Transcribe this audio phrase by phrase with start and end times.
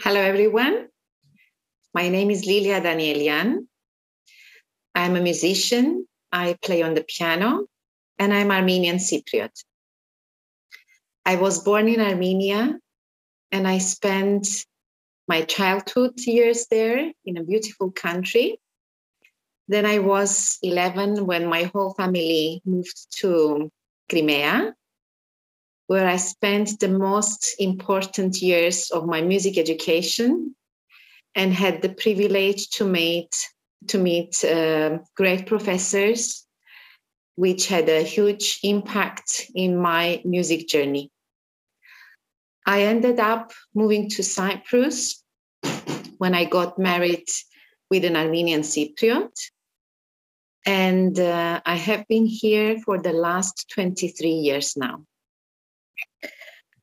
[0.00, 0.88] Hello, everyone.
[1.92, 3.66] My name is Lilia Danielian.
[4.94, 6.08] I'm a musician.
[6.32, 7.66] I play on the piano,
[8.18, 9.52] and I'm Armenian Cypriot.
[11.26, 12.78] I was born in Armenia,
[13.52, 14.64] and I spent
[15.28, 18.58] my childhood years there in a beautiful country.
[19.68, 23.70] Then I was 11 when my whole family moved to
[24.08, 24.74] Crimea,
[25.92, 30.54] where I spent the most important years of my music education
[31.34, 33.32] and had the privilege to meet
[33.88, 36.46] to meet uh, great professors,
[37.34, 41.10] which had a huge impact in my music journey.
[42.64, 45.22] I ended up moving to Cyprus
[46.16, 47.28] when I got married
[47.90, 49.36] with an Armenian Cypriot.
[50.64, 55.04] And uh, I have been here for the last 23 years now.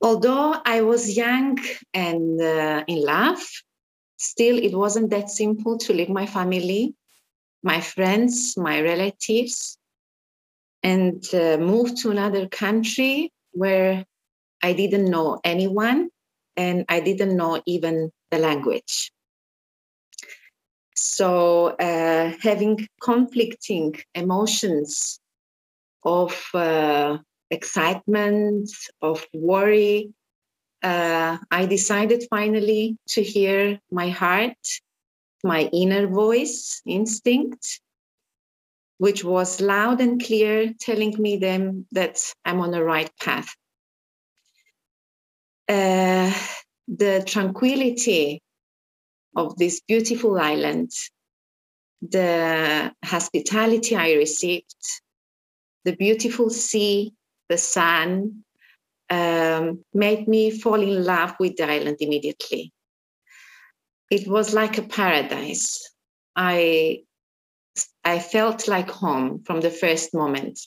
[0.00, 1.58] Although I was young
[1.94, 3.40] and uh, in love,
[4.16, 6.94] still it wasn't that simple to leave my family,
[7.62, 9.78] my friends, my relatives,
[10.82, 14.04] and uh, move to another country where
[14.62, 16.10] I didn't know anyone
[16.56, 19.12] and I didn't know even the language.
[20.94, 25.20] So, uh, having conflicting emotions
[26.04, 27.18] of uh,
[27.52, 30.12] excitement, of worry,
[30.82, 34.58] uh, I decided finally to hear my heart,
[35.44, 37.80] my inner voice, instinct,
[38.98, 43.54] which was loud and clear, telling me then that I'm on the right path.
[45.68, 46.32] Uh,
[46.88, 48.42] the tranquility
[49.36, 50.90] of this beautiful island,
[52.02, 54.84] the hospitality I received,
[55.84, 57.12] the beautiful sea
[57.52, 58.44] the sun,
[59.10, 62.72] um, made me fall in love with the island immediately.
[64.10, 65.66] It was like a paradise.
[66.34, 67.02] I,
[68.04, 70.58] I felt like home from the first moment.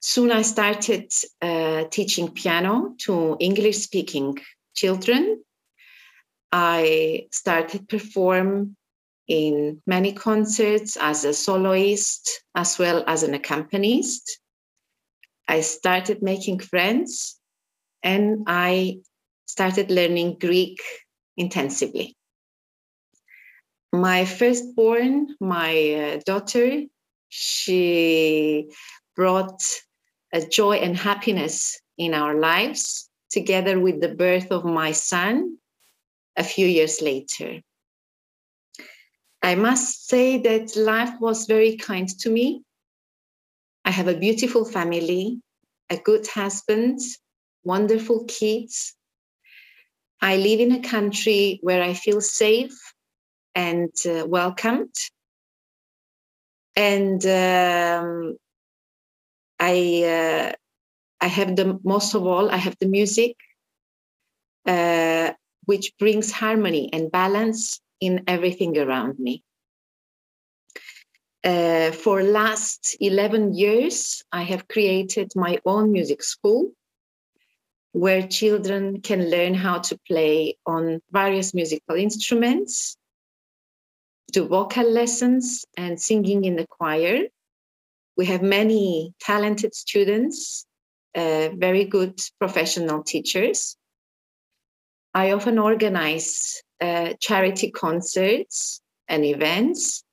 [0.00, 4.38] Soon I started uh, teaching piano to English speaking
[4.74, 5.42] children.
[6.52, 8.76] I started perform
[9.26, 14.40] in many concerts as a soloist as well as an accompanist.
[15.48, 17.40] I started making friends
[18.02, 18.98] and I
[19.46, 20.78] started learning Greek
[21.36, 22.14] intensively.
[23.92, 26.82] My firstborn, my uh, daughter,
[27.30, 28.68] she
[29.16, 29.62] brought
[30.32, 35.56] a joy and happiness in our lives together with the birth of my son
[36.36, 37.60] a few years later.
[39.42, 42.62] I must say that life was very kind to me
[43.88, 45.40] I have a beautiful family,
[45.88, 47.00] a good husband,
[47.64, 48.94] wonderful kids.
[50.20, 52.78] I live in a country where I feel safe
[53.54, 54.94] and uh, welcomed.
[56.76, 58.36] And um,
[59.58, 60.52] I, uh,
[61.22, 63.36] I have the most of all, I have the music,
[64.66, 65.32] uh,
[65.64, 69.42] which brings harmony and balance in everything around me.
[71.44, 76.72] Uh, for last 11 years, I have created my own music school
[77.92, 82.96] where children can learn how to play on various musical instruments,
[84.32, 87.22] do vocal lessons, and singing in the choir.
[88.16, 90.66] We have many talented students,
[91.14, 93.76] uh, very good professional teachers.
[95.14, 100.04] I often organize uh, charity concerts and events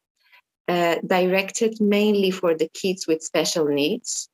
[0.68, 4.30] uh, directed mainly for the kids with special needs.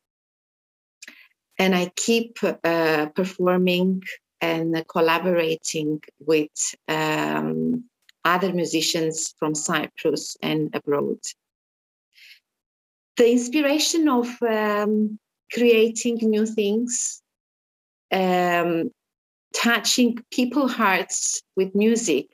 [1.59, 4.03] And I keep uh, performing
[4.39, 7.83] and collaborating with um,
[8.25, 11.19] other musicians from Cyprus and abroad.
[13.17, 15.19] The inspiration of um,
[15.53, 17.21] creating new things,
[18.11, 18.89] um,
[19.53, 22.29] touching people's hearts with music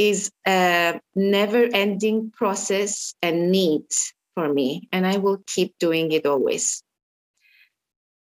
[0.00, 3.84] is a never ending process and need
[4.34, 6.82] for me, and I will keep doing it always.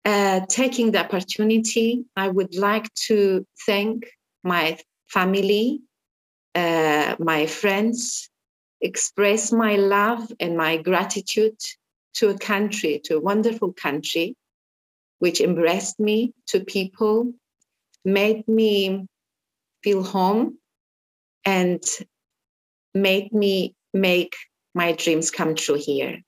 [0.02, 4.06] Uh, taking the opportunity, I would like to thank
[4.42, 4.78] my
[5.08, 5.82] family,
[6.54, 8.30] uh, my friends,
[8.80, 11.58] express my love and my gratitude
[12.14, 14.36] to a country, to a wonderful country,
[15.18, 17.34] which embraced me, to people,
[18.06, 19.06] made me
[19.82, 20.56] feel home
[21.48, 21.82] and
[22.92, 24.36] made me make
[24.74, 26.20] my dreams come true here.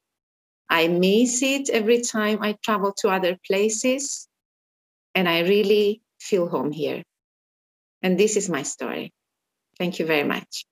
[0.70, 4.28] I miss it every time I travel to other places,
[5.14, 7.02] and I really feel home here.
[8.02, 9.12] And this is my story.
[9.78, 10.64] Thank you very much.